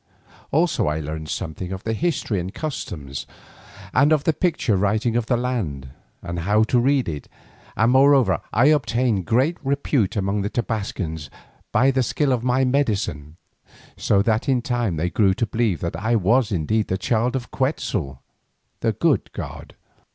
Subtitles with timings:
[0.49, 3.27] Also I learned something of the history and customs,
[3.93, 5.89] and of the picture writing of the land,
[6.23, 7.29] and how to read it,
[7.77, 11.29] and moreover I obtained great repute among the Tobascans
[11.71, 13.37] by my skill in medicine,
[13.95, 17.51] so that in time they grew to believe that I was indeed a child of
[17.51, 18.23] Quetzal,
[18.79, 19.75] the good god.